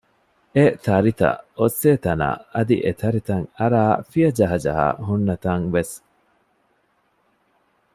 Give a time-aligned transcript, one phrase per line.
[0.55, 5.95] އެތަރިތައް އޮއްސޭތަނާއި އަދި އެތަރިތައް އަރައި ފިޔަޖަހަޖަހާ ހުންނަތަން ވެސް